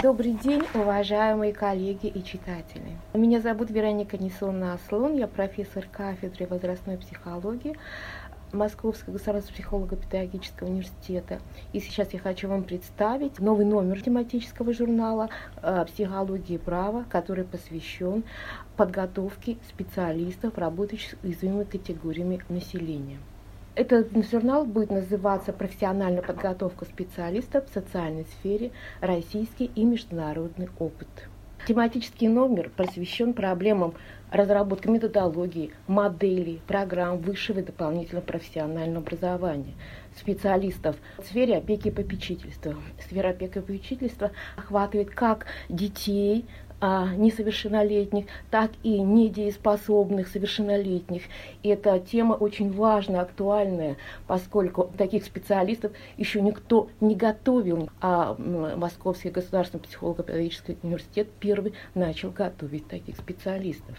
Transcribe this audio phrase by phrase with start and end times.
[0.00, 2.96] Добрый день, уважаемые коллеги и читатели.
[3.14, 7.76] Меня зовут Вероника Несонна Аслон, я профессор кафедры возрастной психологии
[8.52, 11.40] Московского государственного психолого-педагогического университета.
[11.72, 15.30] И сейчас я хочу вам представить новый номер тематического журнала
[15.62, 18.22] э, «Психология и право», который посвящен
[18.76, 23.18] подготовке специалистов, работающих с уязвимыми категориями населения.
[23.78, 28.72] Этот журнал будет называться «Профессиональная подготовка специалистов в социальной сфере.
[29.00, 31.06] Российский и международный опыт».
[31.68, 33.94] Тематический номер посвящен проблемам
[34.32, 39.74] разработки методологии, моделей, программ высшего и дополнительного профессионального образования,
[40.16, 42.74] специалистов в сфере опеки и попечительства.
[43.00, 46.46] Сфера опеки и попечительства охватывает как детей,
[46.80, 51.22] а, несовершеннолетних, так и недееспособных совершеннолетних.
[51.62, 53.96] И эта тема очень важная, актуальная,
[54.26, 62.86] поскольку таких специалистов еще никто не готовил, а Московский государственный психолого-педагогический университет первый начал готовить
[62.86, 63.96] таких специалистов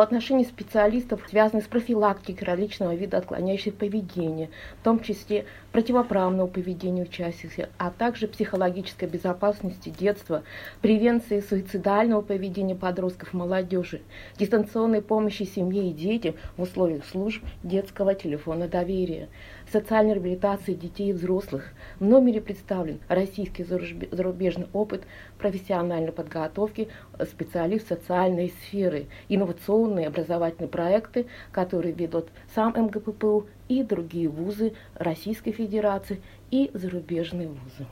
[0.00, 4.48] отношения специалистов связаны с профилактикой различного вида отклоняющих поведения,
[4.80, 10.44] в том числе противоправного поведения участников, а также психологической безопасности детства,
[10.80, 14.00] превенции суицидального поведения подростков молодежи,
[14.38, 19.28] дистанционной помощи семье и детям в условиях служб детского телефона доверия,
[19.72, 21.72] социальной реабилитации детей и взрослых.
[21.98, 25.02] В номере представлен российский зарубежный опыт
[25.38, 26.88] профессиональной подготовки
[27.24, 36.22] специалистов социальной сферы, инновационные образовательные проекты, которые ведут сам МГППУ и другие вузы Российской Федерации
[36.50, 37.86] и зарубежные вузы.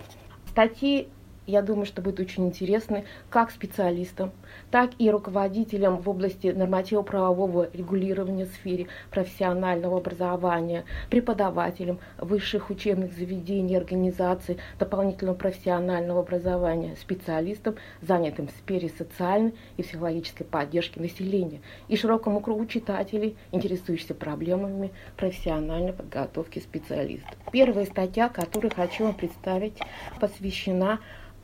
[0.48, 1.08] Статьи
[1.50, 4.32] я думаю, что будет очень интересно как специалистам,
[4.70, 13.76] так и руководителям в области нормативно-правового регулирования в сфере профессионального образования, преподавателям высших учебных заведений,
[13.76, 22.40] организаций дополнительного профессионального образования, специалистам, занятым в сфере социальной и психологической поддержки населения и широкому
[22.40, 27.34] кругу читателей, интересующихся проблемами профессиональной подготовки специалистов.
[27.52, 29.78] Первая статья, которую хочу вам представить,
[30.20, 31.00] посвящена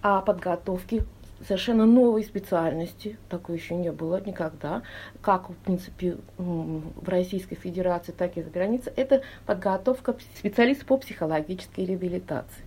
[0.07, 1.05] о подготовке
[1.45, 4.83] совершенно новой специальности, такой еще не было никогда,
[5.21, 11.85] как, в принципе, в Российской Федерации, так и за границей, это подготовка специалистов по психологической
[11.85, 12.65] реабилитации.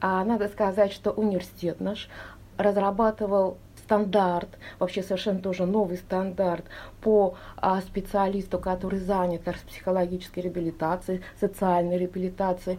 [0.00, 2.08] А надо сказать, что университет наш
[2.56, 4.48] разрабатывал стандарт,
[4.78, 6.64] вообще совершенно тоже новый стандарт
[7.00, 12.78] по а, специалисту, который занят психологической реабилитацией, социальной реабилитацией,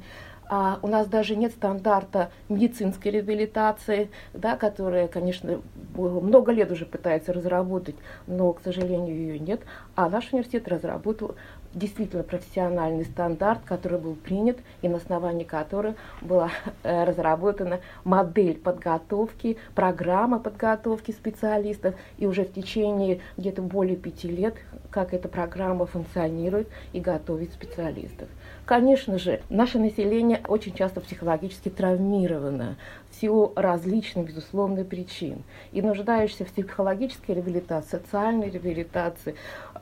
[0.50, 5.62] а у нас даже нет стандарта медицинской реабилитации, да, которая, конечно,
[5.96, 7.96] много лет уже пытается разработать,
[8.28, 9.62] но, к сожалению, ее нет.
[9.96, 11.36] А наш университет разработал
[11.75, 16.50] действительно профессиональный стандарт, который был принят и на основании которого была
[16.84, 21.96] э, разработана модель подготовки, программа подготовки специалистов.
[22.18, 24.56] И уже в течение где-то более пяти лет,
[24.90, 28.30] как эта программа функционирует и готовит специалистов.
[28.66, 32.78] Конечно же, наше население очень часто психологически травмировано
[33.12, 35.44] в силу различных, безусловно, причин.
[35.72, 39.35] И нуждающихся в психологической реабилитации, социальной реабилитации,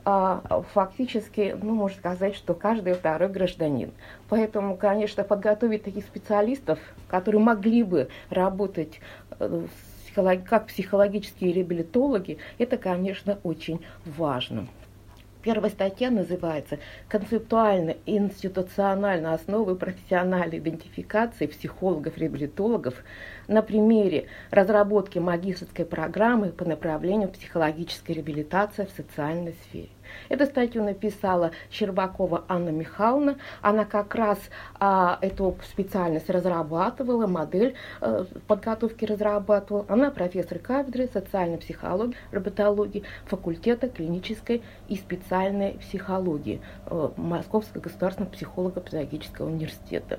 [0.04, 3.92] фактически, ну, можно сказать, что каждый второй гражданин.
[4.28, 6.78] Поэтому, конечно, подготовить таких специалистов,
[7.08, 9.00] которые могли бы работать
[9.38, 9.66] э,
[10.14, 14.68] как психологические реабилитологи, это, конечно, очень важно.
[15.44, 18.16] Первая статья называется «Концептуально и
[19.34, 22.94] основы профессиональной идентификации психологов-реабилитологов
[23.46, 29.90] на примере разработки магистрской программы по направлению психологической реабилитации в социальной сфере».
[30.28, 33.36] Эту статью написала Щербакова Анна Михайловна.
[33.62, 34.38] Она как раз
[34.78, 39.84] а, эту специальность разрабатывала, модель а, подготовки разрабатывала.
[39.88, 49.46] Она профессор кафедры социальной психологии, роботологии, факультета клинической и специальной психологии а, Московского государственного психолого-педагогического
[49.46, 50.18] университета.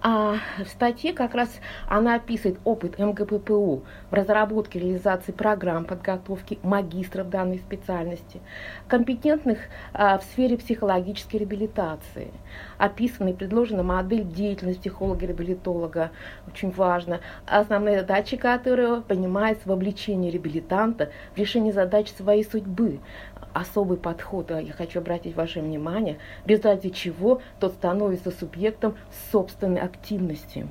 [0.00, 1.48] А в статье как раз
[1.88, 8.40] она описывает опыт МГППУ в разработке реализации программ подготовки магистров данной специальности,
[8.86, 9.58] компетентных
[9.92, 12.30] а, в сфере психологической реабилитации.
[12.78, 16.12] Описана и предложена модель деятельности психолога-реабилитолога,
[16.46, 23.00] очень важно, основные задачи которого понимается вовлечение реабилитанта в решение задач своей судьбы,
[23.52, 28.96] особый подход, я хочу обратить ваше внимание, в результате чего тот становится субъектом
[29.30, 30.66] собственной активности.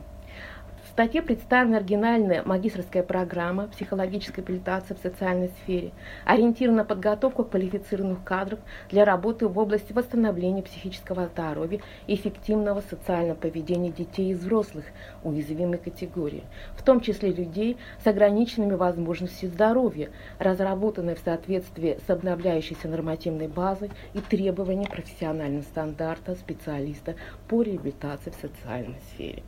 [0.98, 5.92] Статье представлена оригинальная магистрская программа психологической реабилитации в социальной сфере,
[6.26, 8.58] ориентирована на подготовку квалифицированных кадров
[8.90, 14.86] для работы в области восстановления психического здоровья и эффективного социального поведения детей и взрослых
[15.24, 16.46] уязвимой категории,
[16.76, 20.10] в том числе людей с ограниченными возможностями здоровья,
[20.40, 27.14] разработанной в соответствии с обновляющейся нормативной базой и требованиями профессионального стандарта специалиста
[27.48, 29.44] по реабилитации в социальной сфере.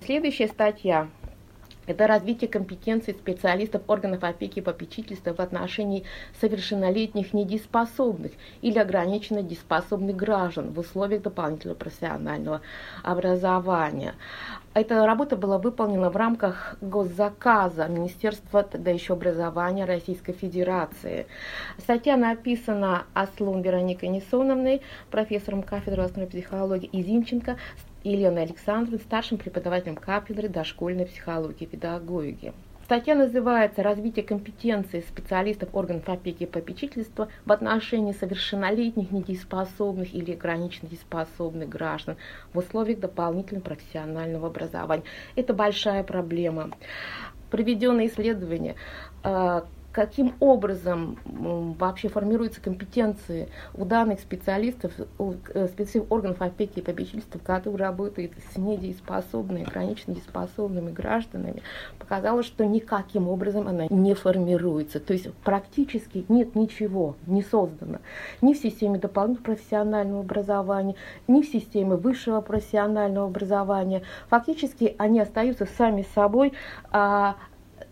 [0.00, 1.08] Следующая статья
[1.86, 6.04] это развитие компетенций специалистов органов опеки и попечительства в отношении
[6.40, 12.60] совершеннолетних недееспособных или ограниченно дееспособных граждан в условиях дополнительного профессионального
[13.04, 14.14] образования.
[14.74, 21.26] Эта работа была выполнена в рамках госзаказа Министерства тогда еще образования Российской Федерации.
[21.78, 27.56] Статья написана Аслун Вероникой Несоновной, профессором кафедры основной психологии, и Зимченко,
[28.06, 32.52] Еленой Александровной, старшим преподавателем кафедры дошкольной психологии и педагогики.
[32.84, 40.88] Статья называется «Развитие компетенции специалистов органов опеки и попечительства в отношении совершеннолетних недееспособных или ограниченно
[40.88, 42.16] дееспособных граждан
[42.52, 45.02] в условиях дополнительного профессионального образования».
[45.34, 46.70] Это большая проблема.
[47.50, 48.76] Проведенные исследования
[49.24, 49.62] э,
[49.96, 57.38] каким образом вообще формируются компетенции у данных специалистов, у э, специалистов органов опеки и попечительства,
[57.38, 61.62] которые работают с недееспособными, ограниченно дееспособными гражданами,
[61.98, 65.00] показалось, что никаким образом она не формируется.
[65.00, 68.00] То есть практически нет ничего, не создано
[68.42, 70.96] ни в системе дополнительного профессионального образования,
[71.26, 74.02] ни в системе высшего профессионального образования.
[74.28, 76.52] Фактически они остаются сами собой
[76.90, 77.36] а,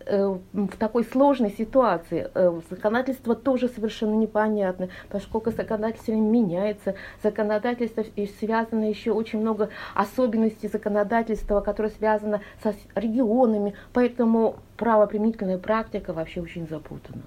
[0.07, 2.31] в такой сложной ситуации.
[2.35, 8.05] Э, законодательство тоже совершенно непонятно, поскольку законодательство меняется, законодательство
[8.39, 16.69] связано еще очень много особенностей законодательства, которое связано со регионами, поэтому правоприменительная практика вообще очень
[16.69, 17.23] запутана.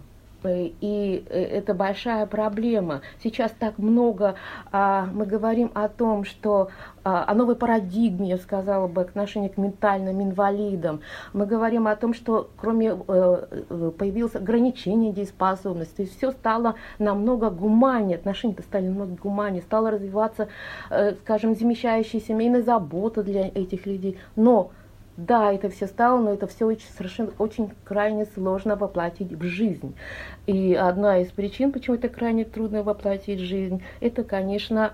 [0.48, 3.02] Э, и э, это большая проблема.
[3.22, 4.36] Сейчас так много
[4.72, 6.70] а, мы говорим о том, что
[7.04, 11.02] а, о новой парадигме, я сказала бы, отношении к ментальным инвалидам.
[11.34, 17.50] Мы говорим о том, что кроме э, появилось ограничение дееспособности, то есть все стало намного
[17.50, 20.48] гуманнее, отношения стали намного гуманнее, стала развиваться,
[21.22, 24.20] скажем, замещающая семейная забота для этих людей.
[24.36, 24.72] Но
[25.18, 29.96] да, это все стало, но это все очень, совершенно очень крайне сложно воплотить в жизнь.
[30.46, 34.94] И одна из причин, почему это крайне трудно воплотить в жизнь, это, конечно,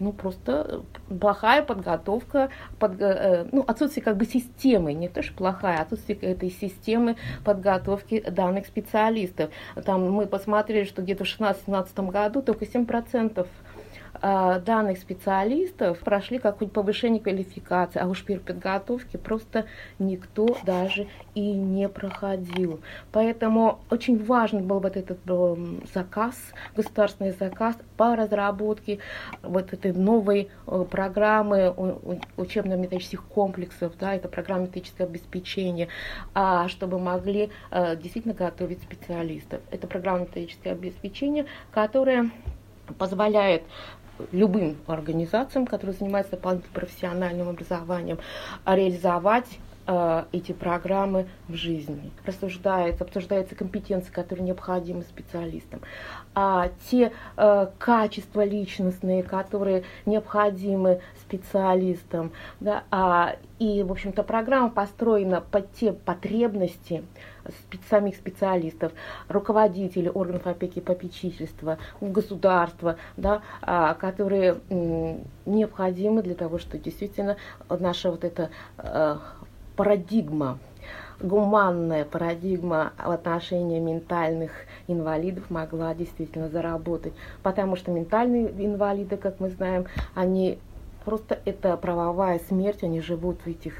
[0.00, 0.82] ну просто
[1.20, 2.50] плохая подготовка,
[2.80, 7.16] под, э, ну отсутствие как бы системы, не то что плохая, а отсутствие этой системы
[7.44, 9.50] подготовки данных специалистов.
[9.84, 13.46] Там мы посмотрели, что где-то в 2016-2017 году только 7% а,
[14.20, 19.66] данных специалистов прошли какое-нибудь повышение квалификации, а уж переподготовки просто
[19.98, 22.80] никто даже и не проходил.
[23.10, 25.18] Поэтому очень важен был вот этот
[25.94, 26.36] заказ,
[26.76, 28.98] государственный заказ по разработке
[29.42, 31.74] вот этой новой э, программы
[32.36, 35.88] учебно-методических комплексов, да, это программа методического обеспечения,
[36.34, 39.60] а чтобы могли э, действительно готовить специалистов.
[39.70, 42.30] Это программа методического обеспечения, которая
[42.98, 43.62] позволяет
[44.30, 48.18] любым организациям, которые занимаются дополнительным профессиональным образованием,
[48.64, 49.46] реализовать
[49.86, 52.10] э, эти программы в жизни.
[52.24, 55.80] Рассуждается, обсуждаются компетенции, которые необходимы специалистам,
[56.34, 62.32] а те э, качества личностные, которые необходимы специалистам.
[62.60, 67.04] Да, а, и, в общем-то, программа построена под те потребности,
[67.90, 68.92] самих специалистов,
[69.28, 74.60] руководителей органов опеки и попечительства, государства, да, а, которые
[75.46, 77.36] необходимы для того, чтобы действительно
[77.68, 79.16] наша вот эта э,
[79.76, 80.58] парадигма
[81.22, 84.50] гуманная парадигма в отношении ментальных
[84.88, 87.12] инвалидов могла действительно заработать.
[87.42, 90.58] Потому что ментальные инвалиды, как мы знаем, они
[91.04, 93.74] просто это правовая смерть, они живут в этих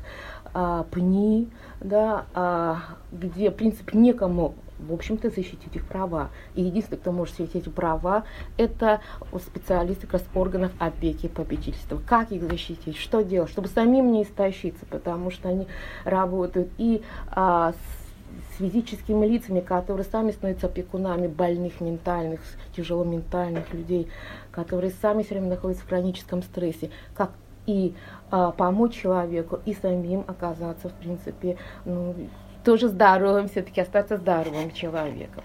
[0.55, 1.49] а, пни,
[1.81, 2.79] да, а,
[3.11, 6.31] где, в принципе, некому в общем-то, защитить их права.
[6.55, 8.25] И единственный, кто может защитить эти права,
[8.57, 9.01] это
[9.45, 12.01] специалисты как раз органов опеки и попечительства.
[12.07, 15.67] Как их защитить, что делать, чтобы самим не истощиться, потому что они
[16.05, 18.03] работают и а, с,
[18.59, 22.41] физическими лицами, которые сами становятся опекунами больных ментальных,
[22.77, 24.09] тяжело ментальных людей,
[24.51, 26.91] которые сами все время находятся в хроническом стрессе.
[27.15, 27.31] Как
[27.67, 27.95] и
[28.31, 32.15] а, помочь человеку, и самим оказаться, в принципе, ну,
[32.65, 35.45] тоже здоровым, все-таки остаться здоровым человеком.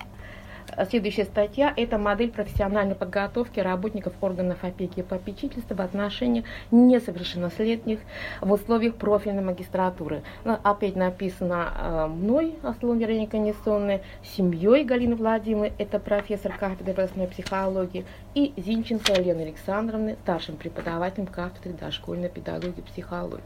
[0.89, 7.99] Следующая статья– это модель профессиональной подготовки работников органов опеки и попечительства в отношении несовершеннолетних
[8.41, 10.23] в условиях профильной магистратуры.
[10.43, 17.27] Ну, опять написано э, мной, Аслон Вероника Несонная, семьей Галины Владимировны, это профессор кафедры возрастной
[17.27, 18.05] психологии,
[18.35, 23.41] и Зинченко Елены Александровны, старшим преподавателем кафедры дошкольной педагогики и психологии.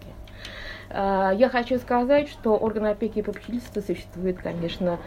[0.90, 5.00] Э, я хочу сказать, что органы опеки и попечительства существует, конечно,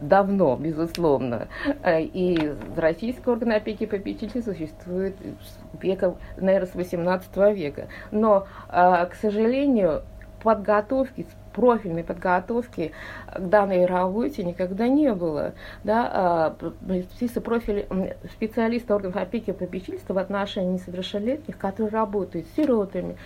[0.00, 1.48] давно, безусловно.
[1.82, 5.16] Э, и российский орган опеки и попечительства существует
[5.80, 7.88] века, наверное, с 18 века.
[8.10, 10.02] Но, э, к сожалению,
[10.42, 11.26] подготовки,
[11.60, 12.92] профильной подготовки
[13.30, 15.52] к данной работе никогда не было.
[15.84, 17.86] Да, специалисты профиль
[18.32, 23.18] специалисты органов опеки и попечительства в отношении несовершеннолетних, которые работают с сиротами,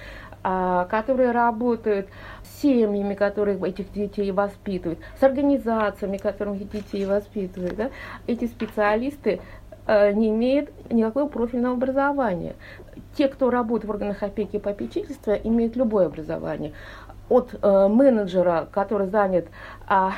[0.42, 2.08] а, которые работают
[2.42, 7.76] с семьями, которые этих детей воспитывают, с организациями, которые этих детей воспитывают.
[7.76, 7.90] Да?
[8.26, 9.40] Эти специалисты
[9.86, 12.56] э, не имеют никакого профильного образования.
[13.16, 16.72] Те, кто работает в органах опеки и попечительства, имеют любое образование
[17.28, 19.46] от э, менеджера, который занят
[19.86, 20.12] а,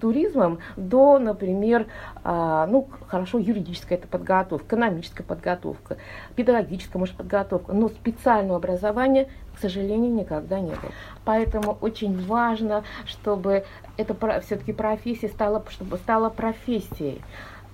[0.00, 1.86] туризмом, до, например,
[2.22, 5.96] а, ну, хорошо, юридическая это подготовка, экономическая подготовка,
[6.34, 10.92] педагогическая, может, подготовка, но специального образования, к сожалению, никогда не было.
[11.24, 13.64] Поэтому очень важно, чтобы
[13.96, 17.20] эта все-таки профессия стала, чтобы стала профессией.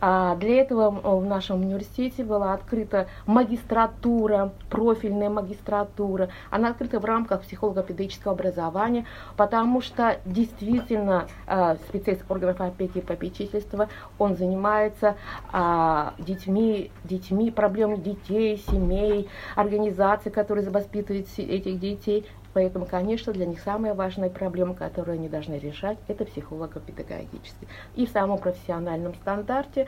[0.00, 6.30] А для этого в нашем университете была открыта магистратура, профильная магистратура.
[6.50, 9.04] Она открыта в рамках психолого-педагогического образования,
[9.36, 13.88] потому что действительно а, специалист органов опеки и попечительства,
[14.18, 15.16] он занимается
[15.52, 22.26] а, детьми, детьми, проблемами детей, семей, организаций, которые воспитывают этих детей.
[22.52, 27.68] Поэтому, конечно, для них самая важная проблема, которую они должны решать, это психолого-педагогический.
[27.94, 29.86] И в самом профессиональном стандарте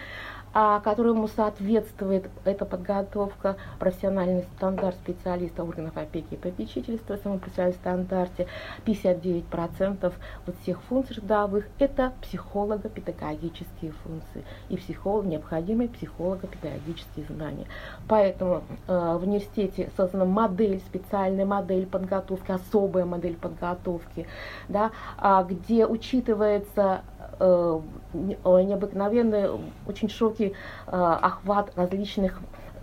[0.80, 8.46] которому соответствует эта подготовка, профессиональный стандарт специалиста органов опеки и попечительства, самом профессиональном стандарте
[8.84, 10.12] 59%
[10.46, 17.66] вот всех функций трудовых– это психолого-педагогические функции и психолог, необходимые психолого-педагогические знания.
[18.08, 24.26] Поэтому э, в университете создана модель, специальная модель подготовки, особая модель подготовки,
[24.68, 27.02] да, а, где учитывается
[27.44, 27.80] Э,
[28.14, 29.50] необыкновенный,
[29.86, 30.54] очень широкий
[30.86, 32.40] э, охват различных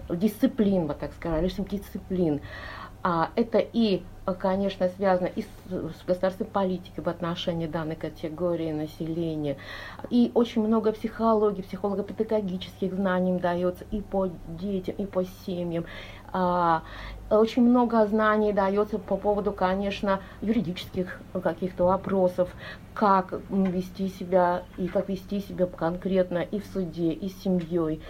[0.10, 2.42] дисциплин, вот так скажем, различных дисциплин.
[3.02, 4.04] А это и,
[4.40, 9.56] конечно, связано и с, с государственной политикой в отношении данной категории населения.
[10.10, 15.86] И очень много психологии, психолого-педагогических знаний им дается и по детям, и по семьям.
[16.34, 16.84] А,
[17.30, 22.50] очень много знаний дается по поводу, конечно, юридических каких-то вопросов,
[22.96, 28.02] как вести себя и как вести себя конкретно и в суде, и с семьей,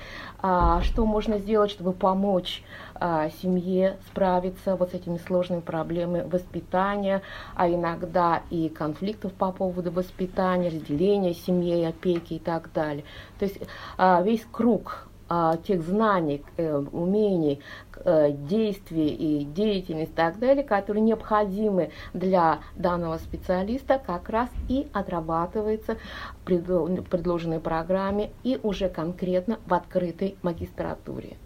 [0.42, 2.64] а, что можно сделать, чтобы помочь
[2.96, 7.22] а, семье справиться вот с этими сложными проблемами воспитания,
[7.56, 13.04] а иногда и конфликтов по поводу воспитания, разделения семьи, опеки и так далее.
[13.38, 13.60] То есть
[13.98, 17.62] весь круг а, тех знаний, э, умений,
[18.04, 24.88] э, действий и деятельности и так далее, которые необходимы для данного специалиста, как раз и
[24.92, 25.98] отрабатывается
[26.46, 31.38] в предложенной программе и уже конкретно в открытой магистратуре.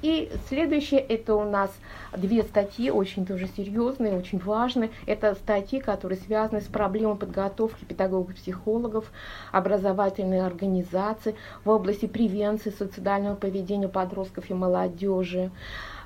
[0.00, 1.72] И следующее, это у нас
[2.16, 4.90] две статьи, очень тоже серьезные, очень важные.
[5.06, 9.10] Это статьи, которые связаны с проблемой подготовки педагогов-психологов,
[9.50, 15.50] образовательной организации в области превенции суицидального поведения подростков и молодежи.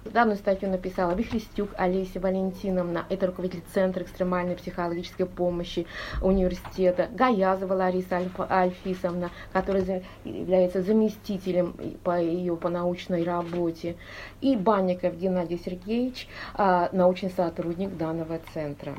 [0.04, 5.87] Данную статью написала Вихрестюк Олеся Валентиновна, это руководитель Центра экстремальной психологической помощи
[6.21, 13.97] университета, Гаязова Лариса Альфисовна, которая является заместителем по ее по научной работе,
[14.40, 18.97] и Банников Геннадий Сергеевич, а, научный сотрудник данного центра.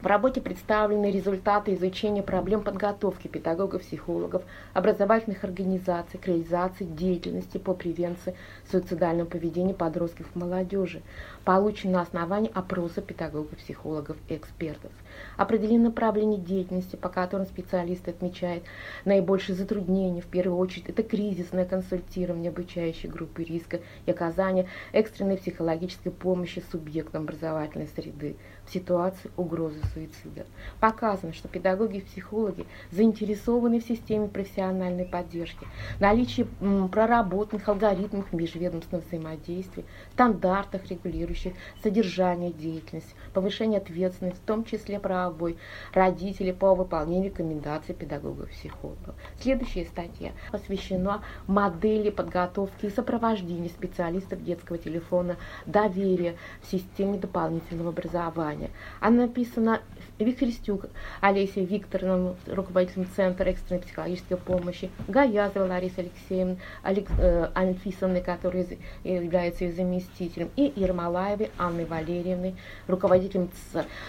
[0.00, 4.42] В работе представлены результаты изучения проблем подготовки педагогов, психологов,
[4.74, 8.36] образовательных организаций к реализации деятельности по превенции
[8.70, 11.02] суицидального поведения подростков и молодежи,
[11.44, 14.92] получены на основании опроса педагогов, психологов и экспертов.
[15.36, 18.64] Определены направления деятельности, по которым специалисты отмечают
[19.04, 20.20] наибольшие затруднения.
[20.20, 27.22] В первую очередь это кризисное консультирование обучающей группы риска и оказание экстренной психологической помощи субъектам
[27.22, 30.46] образовательной среды в ситуации угрозы суицида.
[30.80, 35.66] Показано, что педагоги и психологи заинтересованы в системе профессиональной поддержки,
[36.00, 36.46] наличии
[36.90, 45.56] проработанных алгоритмов межведомственного взаимодействия, стандартах, регулирующих содержание деятельности, повышение ответственности, в том числе правовой
[45.92, 49.14] родителей по выполнению рекомендаций педагогов-психологов.
[49.40, 58.70] Следующая статья посвящена модели подготовки и сопровождения специалистов детского телефона доверия в системе дополнительного образования.
[58.98, 59.80] Она написана
[60.18, 60.86] Виктористюк
[61.20, 68.66] Олеся Викторовна, руководитель Центра экстренной психологической помощи, Гаязова Лариса Алексеевна, Алекс, э, Анфисовна, которая
[69.04, 72.56] является ее заместителем, и Ермолаевой Анной Валерьевной,
[72.86, 73.50] руководителем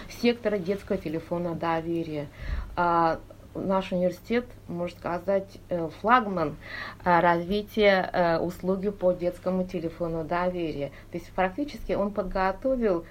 [0.08, 2.28] сектора детского телефона доверия.
[2.76, 3.20] А,
[3.54, 6.56] наш университет, можно сказать, э, флагман
[7.04, 10.88] э, развития э, услуги по детскому телефону доверия.
[11.10, 13.04] То есть практически он подготовил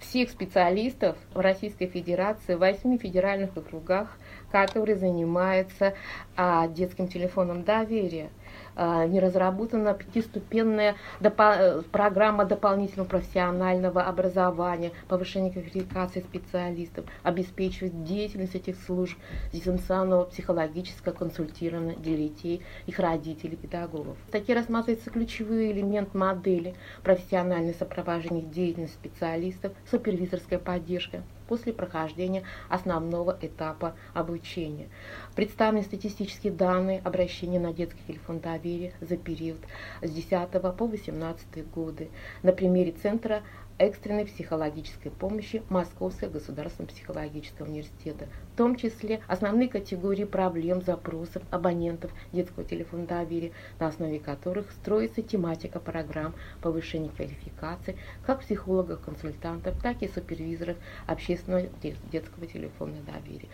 [0.00, 4.18] всех специалистов в Российской Федерации, в восьми федеральных округах,
[4.50, 5.94] которые занимаются
[6.36, 8.30] а, детским телефоном доверия.
[8.76, 18.76] А, не разработана пятиступенная допо программа дополнительного профессионального образования, повышения квалификации специалистов, обеспечивает деятельность этих
[18.86, 19.18] служб
[19.52, 24.16] дистанционного психологического консультирования для детей, их родителей, педагогов.
[24.28, 33.96] Статье рассматриваются ключевые элементы модели профессиональное сопровождение деятельности специалистов, супервизорская поддержка, после прохождения основного этапа
[34.14, 34.88] обучения.
[35.34, 38.69] Представлены статистические данные обращения на детский телефон доверия
[39.00, 39.60] за период
[40.02, 42.08] с 10 по 18 годы
[42.42, 43.42] на примере Центра
[43.80, 52.10] экстренной психологической помощи Московского государственного психологического университета, в том числе основные категории проблем, запросов абонентов
[52.30, 57.96] детского телефона доверия, на основе которых строится тематика программ повышения квалификации
[58.26, 61.66] как психологов, консультантов, так и супервизоров общественного
[62.12, 63.48] детского телефона доверия.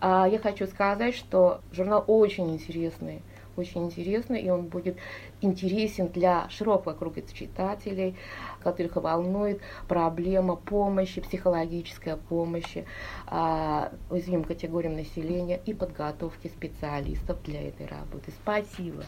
[0.00, 3.22] А я хочу сказать, что журнал очень интересный,
[3.58, 4.98] очень интересный, и он будет
[5.40, 8.16] интересен для широкого круга читателей,
[8.60, 12.86] которых волнует проблема помощи, психологической помощи
[13.26, 18.32] а, уязвимым категориям населения и подготовки специалистов для этой работы.
[18.42, 19.04] Спасибо.